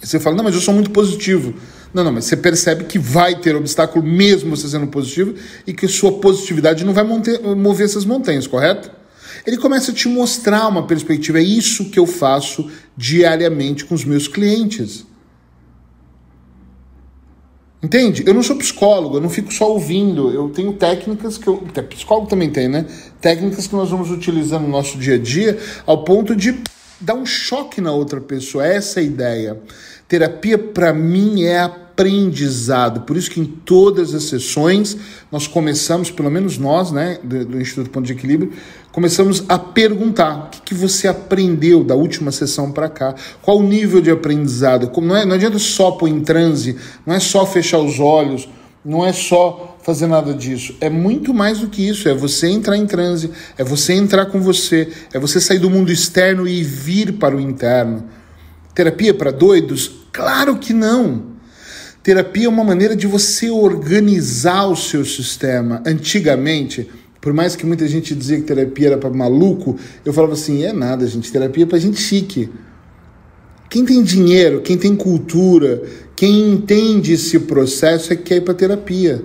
Você 0.00 0.20
fala: 0.20 0.36
não, 0.36 0.44
mas 0.44 0.54
eu 0.54 0.60
sou 0.60 0.74
muito 0.74 0.90
positivo. 0.90 1.54
Não, 1.92 2.04
não, 2.04 2.12
mas 2.12 2.26
você 2.26 2.36
percebe 2.36 2.84
que 2.84 2.98
vai 2.98 3.38
ter 3.40 3.56
obstáculo 3.56 4.04
mesmo 4.04 4.54
você 4.54 4.68
sendo 4.68 4.86
positivo 4.88 5.34
e 5.66 5.72
que 5.72 5.88
sua 5.88 6.12
positividade 6.20 6.84
não 6.84 6.92
vai 6.92 7.04
mover 7.04 7.86
essas 7.86 8.04
montanhas, 8.04 8.46
correto? 8.46 8.90
Ele 9.46 9.56
começa 9.56 9.92
a 9.92 9.94
te 9.94 10.08
mostrar 10.08 10.66
uma 10.68 10.86
perspectiva. 10.86 11.38
É 11.38 11.42
isso 11.42 11.86
que 11.90 11.98
eu 11.98 12.06
faço 12.06 12.70
diariamente 12.96 13.84
com 13.84 13.94
os 13.94 14.04
meus 14.04 14.28
clientes. 14.28 15.06
Entende? 17.82 18.24
Eu 18.26 18.34
não 18.34 18.42
sou 18.42 18.56
psicólogo, 18.56 19.18
eu 19.18 19.20
não 19.20 19.30
fico 19.30 19.52
só 19.52 19.70
ouvindo. 19.70 20.30
Eu 20.30 20.48
tenho 20.48 20.72
técnicas 20.72 21.38
que 21.38 21.46
eu. 21.46 21.58
Psicólogo 21.88 22.26
também 22.26 22.50
tem, 22.50 22.68
né? 22.68 22.86
Técnicas 23.20 23.66
que 23.66 23.74
nós 23.76 23.90
vamos 23.90 24.10
utilizando 24.10 24.62
no 24.62 24.68
nosso 24.68 24.98
dia 24.98 25.14
a 25.14 25.18
dia 25.18 25.58
ao 25.86 26.02
ponto 26.02 26.34
de 26.34 26.60
dar 27.00 27.14
um 27.14 27.26
choque 27.26 27.80
na 27.80 27.92
outra 27.92 28.20
pessoa. 28.20 28.66
Essa 28.66 29.00
é 29.00 29.02
a 29.02 29.06
ideia. 29.06 29.60
Terapia, 30.08 30.56
para 30.56 30.92
mim, 30.92 31.42
é 31.42 31.60
aprendizado. 31.60 33.00
Por 33.00 33.16
isso 33.16 33.30
que 33.30 33.40
em 33.40 33.44
todas 33.44 34.14
as 34.14 34.24
sessões 34.24 34.96
nós 35.32 35.46
começamos, 35.46 36.10
pelo 36.10 36.30
menos 36.30 36.58
nós, 36.58 36.92
né, 36.92 37.18
do, 37.24 37.44
do 37.46 37.60
Instituto 37.60 37.90
Ponto 37.90 38.06
de 38.06 38.12
Equilíbrio, 38.12 38.52
começamos 38.92 39.44
a 39.48 39.58
perguntar 39.58 40.46
o 40.46 40.50
que, 40.50 40.60
que 40.60 40.74
você 40.74 41.08
aprendeu 41.08 41.82
da 41.82 41.94
última 41.94 42.30
sessão 42.30 42.70
para 42.70 42.88
cá, 42.88 43.14
qual 43.42 43.58
o 43.58 43.62
nível 43.62 44.00
de 44.00 44.10
aprendizado. 44.10 44.88
Como 44.88 45.06
não, 45.06 45.16
é, 45.16 45.24
não 45.24 45.34
adianta 45.34 45.58
só 45.58 45.90
pôr 45.92 46.08
em 46.08 46.20
transe, 46.20 46.76
não 47.04 47.14
é 47.14 47.20
só 47.20 47.46
fechar 47.46 47.78
os 47.78 47.98
olhos, 47.98 48.48
não 48.86 49.04
é 49.04 49.12
só 49.12 49.76
fazer 49.82 50.06
nada 50.06 50.32
disso. 50.32 50.76
É 50.80 50.88
muito 50.88 51.34
mais 51.34 51.58
do 51.58 51.68
que 51.68 51.86
isso. 51.86 52.08
É 52.08 52.14
você 52.14 52.46
entrar 52.46 52.76
em 52.76 52.86
transe, 52.86 53.32
é 53.58 53.64
você 53.64 53.92
entrar 53.92 54.26
com 54.26 54.40
você, 54.40 54.88
é 55.12 55.18
você 55.18 55.40
sair 55.40 55.58
do 55.58 55.68
mundo 55.68 55.90
externo 55.90 56.46
e 56.46 56.62
vir 56.62 57.14
para 57.14 57.36
o 57.36 57.40
interno. 57.40 58.04
Terapia 58.72 59.12
para 59.12 59.32
doidos? 59.32 59.90
Claro 60.12 60.56
que 60.58 60.72
não. 60.72 61.34
Terapia 62.00 62.46
é 62.46 62.48
uma 62.48 62.62
maneira 62.62 62.94
de 62.94 63.08
você 63.08 63.50
organizar 63.50 64.66
o 64.66 64.76
seu 64.76 65.04
sistema. 65.04 65.82
Antigamente, 65.84 66.88
por 67.20 67.32
mais 67.32 67.56
que 67.56 67.66
muita 67.66 67.88
gente 67.88 68.14
dizia 68.14 68.36
que 68.36 68.44
terapia 68.44 68.86
era 68.88 68.98
para 68.98 69.10
maluco, 69.10 69.76
eu 70.04 70.12
falava 70.12 70.34
assim: 70.34 70.62
é 70.62 70.72
nada, 70.72 71.04
gente, 71.08 71.32
terapia 71.32 71.64
é 71.64 71.66
para 71.66 71.78
gente 71.78 72.00
chique. 72.00 72.48
Quem 73.68 73.84
tem 73.84 74.00
dinheiro, 74.04 74.62
quem 74.62 74.78
tem 74.78 74.94
cultura, 74.94 75.82
quem 76.16 76.50
entende 76.50 77.12
esse 77.12 77.38
processo 77.40 78.12
é 78.12 78.16
que 78.16 78.22
quer 78.22 78.36
ir 78.36 78.40
para 78.40 78.54
terapia. 78.54 79.22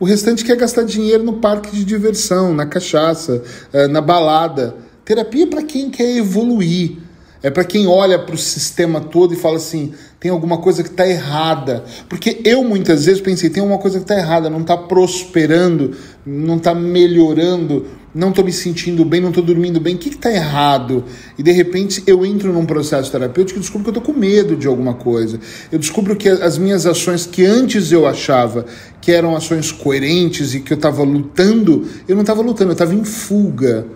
O 0.00 0.04
restante 0.04 0.44
quer 0.44 0.56
gastar 0.56 0.82
dinheiro 0.82 1.22
no 1.22 1.34
parque 1.34 1.70
de 1.70 1.84
diversão, 1.84 2.52
na 2.52 2.66
cachaça, 2.66 3.40
eh, 3.72 3.86
na 3.86 4.00
balada. 4.00 4.74
Terapia 5.04 5.44
é 5.44 5.46
para 5.46 5.62
quem 5.62 5.88
quer 5.88 6.16
evoluir. 6.16 6.96
É 7.44 7.50
para 7.50 7.64
quem 7.64 7.86
olha 7.86 8.18
para 8.18 8.34
o 8.34 8.38
sistema 8.38 9.00
todo 9.00 9.34
e 9.34 9.36
fala 9.36 9.56
assim: 9.56 9.92
tem 10.18 10.30
alguma 10.30 10.58
coisa 10.58 10.82
que 10.82 10.88
está 10.88 11.06
errada. 11.06 11.84
Porque 12.08 12.40
eu 12.44 12.64
muitas 12.64 13.04
vezes 13.04 13.20
pensei: 13.20 13.48
tem 13.48 13.60
alguma 13.60 13.80
coisa 13.80 13.98
que 13.98 14.04
está 14.04 14.16
errada, 14.16 14.50
não 14.50 14.60
está 14.60 14.76
prosperando, 14.76 15.96
não 16.26 16.56
está 16.56 16.74
melhorando, 16.74 17.86
não 18.14 18.28
estou 18.28 18.44
me 18.44 18.52
sentindo 18.52 19.04
bem, 19.04 19.20
não 19.20 19.30
estou 19.30 19.42
dormindo 19.42 19.80
bem. 19.80 19.94
O 19.94 19.98
que 19.98 20.10
está 20.10 20.30
errado? 20.30 21.04
E 21.38 21.42
de 21.42 21.50
repente 21.50 22.02
eu 22.06 22.26
entro 22.26 22.52
num 22.52 22.66
processo 22.66 23.10
terapêutico 23.10 23.58
e 23.58 23.60
descubro 23.60 23.84
que 23.84 23.96
eu 23.96 24.00
estou 24.00 24.14
com 24.14 24.18
medo 24.18 24.54
de 24.54 24.66
alguma 24.66 24.94
coisa. 24.94 25.40
Eu 25.70 25.78
descubro 25.78 26.14
que 26.14 26.28
as 26.28 26.58
minhas 26.58 26.84
ações 26.84 27.24
que 27.24 27.44
antes 27.44 27.90
eu 27.90 28.06
achava 28.06 28.66
que 29.00 29.10
eram 29.10 29.34
ações 29.34 29.72
coerentes 29.72 30.54
e 30.54 30.60
que 30.60 30.72
eu 30.72 30.76
estava 30.76 31.02
lutando, 31.02 31.88
eu 32.06 32.14
não 32.14 32.22
estava 32.22 32.42
lutando, 32.42 32.70
eu 32.70 32.74
estava 32.74 32.94
em 32.94 33.04
fuga. 33.04 33.86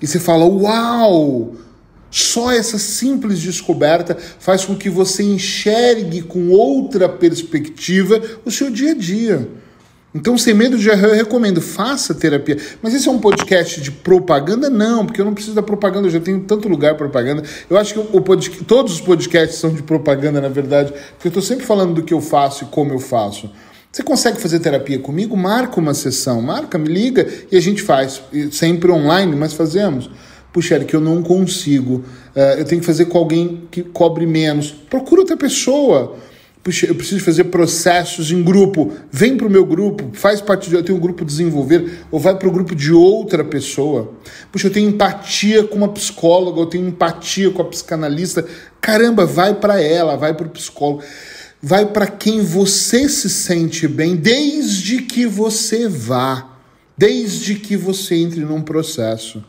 E 0.00 0.06
você 0.06 0.18
fala: 0.18 0.46
uau! 0.46 1.54
Só 2.10 2.50
essa 2.50 2.78
simples 2.78 3.38
descoberta 3.40 4.16
faz 4.38 4.64
com 4.64 4.74
que 4.74 4.88
você 4.88 5.22
enxergue 5.22 6.22
com 6.22 6.48
outra 6.48 7.06
perspectiva 7.06 8.20
o 8.46 8.50
seu 8.50 8.70
dia 8.70 8.92
a 8.92 8.94
dia. 8.94 9.46
Então, 10.14 10.38
sem 10.38 10.54
medo 10.54 10.78
de 10.78 10.88
errar, 10.88 11.08
eu 11.08 11.14
recomendo, 11.14 11.60
faça 11.60 12.14
terapia. 12.14 12.56
Mas 12.82 12.94
esse 12.94 13.08
é 13.08 13.10
um 13.10 13.18
podcast 13.18 13.80
de 13.80 13.90
propaganda? 13.90 14.70
Não, 14.70 15.04
porque 15.04 15.20
eu 15.20 15.24
não 15.24 15.34
preciso 15.34 15.54
da 15.54 15.62
propaganda, 15.62 16.06
eu 16.06 16.10
já 16.10 16.20
tenho 16.20 16.40
tanto 16.40 16.66
lugar 16.68 16.94
propaganda. 16.96 17.42
Eu 17.68 17.76
acho 17.76 17.92
que 17.92 18.00
o 18.00 18.20
podcast, 18.20 18.64
todos 18.64 18.94
os 18.94 19.00
podcasts 19.00 19.58
são 19.58 19.70
de 19.70 19.82
propaganda, 19.82 20.40
na 20.40 20.48
verdade, 20.48 20.92
porque 20.92 21.28
eu 21.28 21.30
estou 21.30 21.42
sempre 21.42 21.66
falando 21.66 21.94
do 21.94 22.02
que 22.02 22.14
eu 22.14 22.20
faço 22.20 22.64
e 22.64 22.66
como 22.68 22.92
eu 22.92 22.98
faço. 22.98 23.50
Você 23.92 24.02
consegue 24.02 24.40
fazer 24.40 24.60
terapia 24.60 24.98
comigo? 24.98 25.36
Marca 25.36 25.78
uma 25.78 25.94
sessão, 25.94 26.40
marca, 26.40 26.78
me 26.78 26.88
liga 26.88 27.26
e 27.50 27.56
a 27.56 27.60
gente 27.60 27.82
faz. 27.82 28.22
Sempre 28.50 28.90
online, 28.90 29.36
mas 29.36 29.52
fazemos 29.52 30.10
puxa, 30.52 30.74
Eric, 30.74 30.92
eu 30.92 31.00
não 31.00 31.22
consigo, 31.22 32.04
uh, 32.34 32.58
eu 32.58 32.64
tenho 32.64 32.80
que 32.80 32.86
fazer 32.86 33.04
com 33.04 33.18
alguém 33.18 33.68
que 33.70 33.82
cobre 33.82 34.26
menos. 34.26 34.72
Procura 34.72 35.20
outra 35.20 35.36
pessoa. 35.36 36.16
Eu 36.86 36.94
preciso 36.94 37.24
fazer 37.24 37.44
processos 37.44 38.30
em 38.30 38.42
grupo. 38.42 38.92
Vem 39.10 39.36
para 39.36 39.46
o 39.46 39.50
meu 39.50 39.64
grupo, 39.64 40.10
faz 40.12 40.40
parte 40.40 40.68
de. 40.68 40.76
Eu 40.76 40.82
tenho 40.82 40.98
um 40.98 41.00
grupo 41.00 41.24
desenvolver, 41.24 42.04
ou 42.10 42.20
vai 42.20 42.36
para 42.36 42.48
o 42.48 42.52
grupo 42.52 42.74
de 42.74 42.92
outra 42.92 43.42
pessoa. 43.42 44.14
Puxa, 44.52 44.66
eu 44.66 44.72
tenho 44.72 44.90
empatia 44.90 45.64
com 45.64 45.76
uma 45.76 45.88
psicóloga, 45.88 46.60
eu 46.60 46.66
tenho 46.66 46.86
empatia 46.86 47.50
com 47.50 47.62
a 47.62 47.64
psicanalista. 47.64 48.44
Caramba, 48.80 49.26
vai 49.26 49.54
para 49.54 49.80
ela, 49.80 50.16
vai 50.16 50.34
para 50.34 50.46
o 50.46 50.50
psicólogo. 50.50 51.02
Vai 51.60 51.86
para 51.86 52.06
quem 52.06 52.40
você 52.42 53.08
se 53.08 53.28
sente 53.28 53.88
bem, 53.88 54.14
desde 54.14 55.02
que 55.02 55.26
você 55.26 55.88
vá, 55.88 56.56
desde 56.96 57.56
que 57.56 57.76
você 57.76 58.14
entre 58.14 58.40
num 58.40 58.62
processo. 58.62 59.42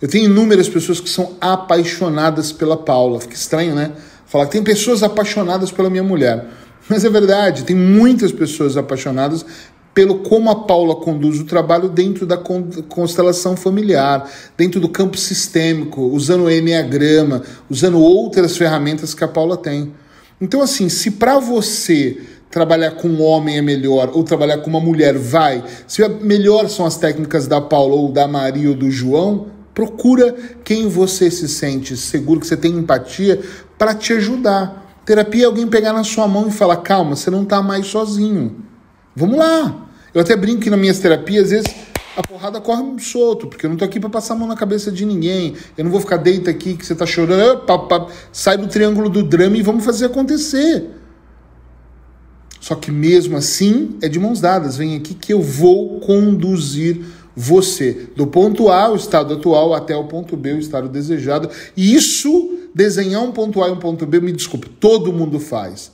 Eu 0.00 0.08
tenho 0.08 0.26
inúmeras 0.26 0.68
pessoas 0.68 1.00
que 1.00 1.08
são 1.08 1.36
apaixonadas 1.40 2.52
pela 2.52 2.76
Paula. 2.76 3.20
Fica 3.20 3.34
estranho, 3.34 3.74
né? 3.74 3.92
Falar 4.34 4.46
que 4.46 4.52
tem 4.52 4.64
pessoas 4.64 5.04
apaixonadas 5.04 5.70
pela 5.70 5.88
minha 5.88 6.02
mulher. 6.02 6.44
Mas 6.88 7.04
é 7.04 7.08
verdade, 7.08 7.62
tem 7.62 7.76
muitas 7.76 8.32
pessoas 8.32 8.76
apaixonadas 8.76 9.46
pelo 9.94 10.16
como 10.16 10.50
a 10.50 10.64
Paula 10.64 10.96
conduz 10.96 11.38
o 11.38 11.44
trabalho 11.44 11.88
dentro 11.88 12.26
da 12.26 12.36
constelação 12.36 13.56
familiar, 13.56 14.28
dentro 14.56 14.80
do 14.80 14.88
campo 14.88 15.16
sistêmico, 15.16 16.00
usando 16.02 16.46
o 16.46 16.50
Enneagrama, 16.50 17.44
usando 17.70 18.00
outras 18.00 18.56
ferramentas 18.56 19.14
que 19.14 19.22
a 19.22 19.28
Paula 19.28 19.56
tem. 19.56 19.94
Então, 20.40 20.60
assim, 20.60 20.88
se 20.88 21.12
para 21.12 21.38
você 21.38 22.20
trabalhar 22.50 22.90
com 22.96 23.06
um 23.06 23.22
homem 23.22 23.58
é 23.58 23.62
melhor 23.62 24.10
ou 24.14 24.24
trabalhar 24.24 24.58
com 24.58 24.68
uma 24.68 24.80
mulher 24.80 25.16
vai, 25.16 25.62
se 25.86 26.02
melhor 26.08 26.68
são 26.68 26.84
as 26.84 26.96
técnicas 26.96 27.46
da 27.46 27.60
Paula 27.60 27.94
ou 27.94 28.10
da 28.10 28.26
Maria 28.26 28.70
ou 28.70 28.74
do 28.74 28.90
João, 28.90 29.54
Procura 29.74 30.32
quem 30.62 30.86
você 30.86 31.28
se 31.28 31.48
sente 31.48 31.96
seguro, 31.96 32.38
que 32.38 32.46
você 32.46 32.56
tem 32.56 32.76
empatia, 32.76 33.40
para 33.78 33.94
te 33.94 34.12
ajudar. 34.12 34.82
Terapia 35.04 35.44
é 35.44 35.46
alguém 35.46 35.66
pegar 35.66 35.92
na 35.92 36.04
sua 36.04 36.26
mão 36.26 36.48
e 36.48 36.50
falar: 36.50 36.78
calma, 36.78 37.16
você 37.16 37.30
não 37.30 37.42
está 37.42 37.62
mais 37.62 37.86
sozinho. 37.86 38.64
Vamos 39.14 39.38
lá. 39.38 39.88
Eu 40.12 40.20
até 40.20 40.36
brinco 40.36 40.62
que 40.62 40.70
nas 40.70 40.78
minhas 40.78 40.98
terapias, 40.98 41.44
às 41.44 41.50
vezes 41.50 41.74
a 42.16 42.22
porrada 42.22 42.60
corre 42.60 43.00
solto, 43.00 43.48
porque 43.48 43.66
eu 43.66 43.70
não 43.70 43.76
tô 43.76 43.84
aqui 43.84 43.98
para 43.98 44.08
passar 44.08 44.34
a 44.34 44.36
mão 44.36 44.46
na 44.46 44.56
cabeça 44.56 44.90
de 44.90 45.04
ninguém. 45.04 45.56
Eu 45.76 45.84
não 45.84 45.90
vou 45.90 46.00
ficar 46.00 46.16
deita 46.16 46.50
aqui 46.50 46.76
que 46.76 46.86
você 46.86 46.94
tá 46.94 47.04
chorando, 47.04 47.62
pá, 47.62 47.78
pá, 47.78 48.06
sai 48.32 48.56
do 48.56 48.68
triângulo 48.68 49.10
do 49.10 49.22
drama 49.22 49.56
e 49.56 49.62
vamos 49.62 49.84
fazer 49.84 50.06
acontecer. 50.06 50.90
Só 52.60 52.74
que 52.74 52.90
mesmo 52.90 53.36
assim 53.36 53.98
é 54.00 54.08
de 54.08 54.18
mãos 54.18 54.40
dadas. 54.40 54.76
Vem 54.76 54.96
aqui 54.96 55.12
que 55.12 55.34
eu 55.34 55.42
vou 55.42 56.00
conduzir 56.00 57.04
você, 57.36 58.08
do 58.14 58.26
ponto 58.26 58.68
A, 58.68 58.90
o 58.90 58.96
estado 58.96 59.34
atual, 59.34 59.74
até 59.74 59.96
o 59.96 60.04
ponto 60.04 60.36
B, 60.36 60.52
o 60.52 60.58
estado 60.58 60.88
desejado. 60.88 61.50
E 61.76 61.94
isso, 61.94 62.58
desenhar 62.74 63.22
um 63.22 63.32
ponto 63.32 63.62
A 63.62 63.68
e 63.68 63.72
um 63.72 63.78
ponto 63.78 64.06
B, 64.06 64.20
me 64.20 64.32
desculpe, 64.32 64.68
todo 64.68 65.12
mundo 65.12 65.40
faz. 65.40 65.92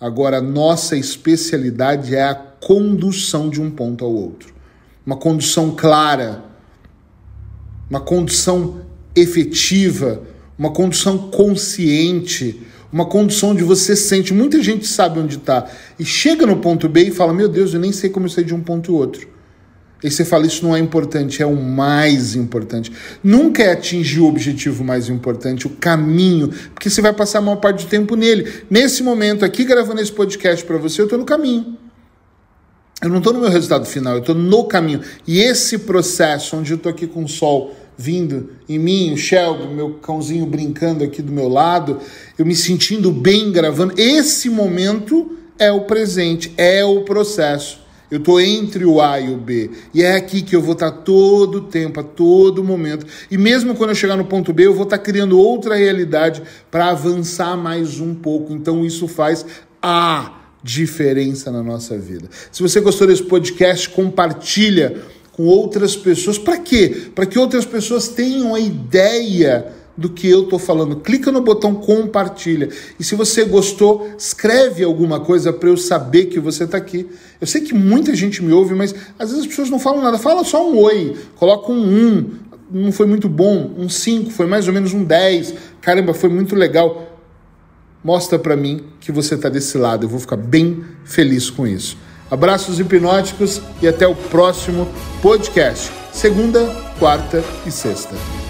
Agora, 0.00 0.40
nossa 0.40 0.96
especialidade 0.96 2.14
é 2.14 2.24
a 2.24 2.34
condução 2.34 3.48
de 3.48 3.60
um 3.60 3.70
ponto 3.70 4.04
ao 4.04 4.12
outro. 4.12 4.52
Uma 5.06 5.16
condução 5.16 5.74
clara, 5.74 6.44
uma 7.88 8.00
condução 8.00 8.82
efetiva, 9.14 10.22
uma 10.58 10.70
condução 10.70 11.30
consciente, 11.30 12.62
uma 12.92 13.06
condição 13.06 13.54
de 13.54 13.64
você 13.64 13.96
sente, 13.96 14.34
muita 14.34 14.62
gente 14.62 14.86
sabe 14.86 15.18
onde 15.18 15.36
está, 15.36 15.68
e 15.98 16.04
chega 16.04 16.46
no 16.46 16.58
ponto 16.58 16.88
B 16.88 17.04
e 17.04 17.10
fala: 17.10 17.32
Meu 17.32 17.48
Deus, 17.48 17.72
eu 17.72 17.80
nem 17.80 17.90
sei 17.90 18.10
como 18.10 18.26
eu 18.26 18.30
sair 18.30 18.44
de 18.44 18.54
um 18.54 18.60
ponto 18.60 18.92
e 18.92 18.94
outro. 18.94 19.31
E 20.02 20.10
você 20.10 20.24
fala: 20.24 20.46
Isso 20.46 20.64
não 20.64 20.74
é 20.74 20.78
importante, 20.78 21.42
é 21.42 21.46
o 21.46 21.56
mais 21.56 22.34
importante. 22.34 22.92
Nunca 23.22 23.62
é 23.62 23.72
atingir 23.72 24.20
o 24.20 24.26
objetivo 24.26 24.82
mais 24.82 25.08
importante, 25.08 25.66
o 25.66 25.70
caminho, 25.70 26.48
porque 26.74 26.90
você 26.90 27.00
vai 27.00 27.12
passar 27.12 27.38
a 27.38 27.42
maior 27.42 27.56
parte 27.56 27.84
do 27.84 27.88
tempo 27.88 28.16
nele. 28.16 28.50
Nesse 28.68 29.02
momento 29.02 29.44
aqui, 29.44 29.64
gravando 29.64 30.00
esse 30.00 30.12
podcast 30.12 30.64
para 30.64 30.78
você, 30.78 31.00
eu 31.00 31.04
estou 31.04 31.18
no 31.18 31.24
caminho. 31.24 31.78
Eu 33.02 33.08
não 33.08 33.18
estou 33.18 33.32
no 33.32 33.40
meu 33.40 33.50
resultado 33.50 33.84
final, 33.84 34.14
eu 34.14 34.20
estou 34.20 34.34
no 34.34 34.64
caminho. 34.64 35.00
E 35.26 35.40
esse 35.40 35.78
processo, 35.78 36.56
onde 36.56 36.72
eu 36.72 36.76
estou 36.76 36.90
aqui 36.90 37.06
com 37.06 37.24
o 37.24 37.28
sol 37.28 37.74
vindo 37.96 38.50
em 38.68 38.78
mim, 38.78 39.12
o 39.12 39.16
Shelby, 39.16 39.66
meu 39.74 39.94
cãozinho 39.94 40.46
brincando 40.46 41.02
aqui 41.02 41.20
do 41.20 41.32
meu 41.32 41.48
lado, 41.48 41.98
eu 42.38 42.46
me 42.46 42.54
sentindo 42.54 43.10
bem 43.10 43.50
gravando, 43.50 43.94
esse 43.96 44.48
momento 44.48 45.36
é 45.58 45.70
o 45.70 45.82
presente, 45.82 46.52
é 46.56 46.84
o 46.84 47.02
processo. 47.02 47.81
Eu 48.12 48.18
estou 48.18 48.38
entre 48.38 48.84
o 48.84 49.00
A 49.00 49.18
e 49.18 49.32
o 49.32 49.38
B. 49.38 49.70
E 49.94 50.02
é 50.02 50.16
aqui 50.16 50.42
que 50.42 50.54
eu 50.54 50.60
vou 50.60 50.74
estar 50.74 50.90
todo 50.90 51.54
o 51.54 51.60
tempo, 51.62 51.98
a 51.98 52.02
todo 52.02 52.62
momento. 52.62 53.06
E 53.30 53.38
mesmo 53.38 53.74
quando 53.74 53.88
eu 53.88 53.96
chegar 53.96 54.18
no 54.18 54.26
ponto 54.26 54.52
B, 54.52 54.66
eu 54.66 54.74
vou 54.74 54.82
estar 54.82 54.98
criando 54.98 55.38
outra 55.38 55.76
realidade 55.76 56.42
para 56.70 56.90
avançar 56.90 57.56
mais 57.56 58.00
um 58.00 58.14
pouco. 58.14 58.52
Então 58.52 58.84
isso 58.84 59.08
faz 59.08 59.46
a 59.80 60.42
diferença 60.62 61.50
na 61.50 61.62
nossa 61.62 61.96
vida. 61.96 62.28
Se 62.50 62.62
você 62.62 62.80
gostou 62.80 63.06
desse 63.06 63.22
podcast, 63.22 63.88
compartilha 63.88 65.04
com 65.32 65.44
outras 65.44 65.96
pessoas. 65.96 66.36
Para 66.36 66.58
quê? 66.58 67.06
Para 67.14 67.24
que 67.24 67.38
outras 67.38 67.64
pessoas 67.64 68.08
tenham 68.08 68.54
a 68.54 68.60
ideia 68.60 69.72
do 69.96 70.08
que 70.08 70.28
eu 70.28 70.44
estou 70.44 70.58
falando. 70.58 70.96
Clica 70.96 71.30
no 71.30 71.40
botão 71.40 71.74
compartilha. 71.74 72.68
E 72.98 73.04
se 73.04 73.14
você 73.14 73.44
gostou, 73.44 74.10
escreve 74.16 74.84
alguma 74.84 75.20
coisa 75.20 75.52
para 75.52 75.68
eu 75.68 75.76
saber 75.76 76.26
que 76.26 76.40
você 76.40 76.64
está 76.64 76.78
aqui. 76.78 77.08
Eu 77.40 77.46
sei 77.46 77.60
que 77.60 77.74
muita 77.74 78.14
gente 78.14 78.42
me 78.42 78.52
ouve, 78.52 78.74
mas 78.74 78.94
às 79.18 79.30
vezes 79.30 79.44
as 79.44 79.46
pessoas 79.46 79.70
não 79.70 79.78
falam 79.78 80.02
nada. 80.02 80.18
Fala 80.18 80.44
só 80.44 80.68
um 80.68 80.78
oi, 80.78 81.16
coloca 81.36 81.70
um 81.70 81.82
um. 81.82 82.30
Não 82.70 82.90
foi 82.90 83.06
muito 83.06 83.28
bom, 83.28 83.74
um 83.76 83.86
5, 83.86 84.30
foi 84.30 84.46
mais 84.46 84.66
ou 84.66 84.72
menos 84.72 84.94
um 84.94 85.04
10. 85.04 85.54
Caramba, 85.82 86.14
foi 86.14 86.30
muito 86.30 86.56
legal 86.56 87.12
mostra 88.02 88.38
para 88.38 88.56
mim 88.56 88.84
que 89.00 89.12
você 89.12 89.34
está 89.34 89.48
desse 89.48 89.78
lado. 89.78 90.04
Eu 90.04 90.08
vou 90.08 90.20
ficar 90.20 90.36
bem 90.36 90.84
feliz 91.04 91.50
com 91.50 91.66
isso. 91.66 91.96
Abraços 92.30 92.80
hipnóticos 92.80 93.60
e 93.80 93.88
até 93.88 94.06
o 94.06 94.14
próximo 94.14 94.88
podcast. 95.20 95.90
Segunda, 96.12 96.66
quarta 96.98 97.42
e 97.66 97.70
sexta. 97.70 98.41